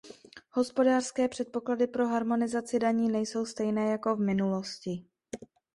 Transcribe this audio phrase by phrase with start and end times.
[0.51, 5.05] Hospodářské předpoklady pro harmonizaci daní nejsou stejné jako v minulosti.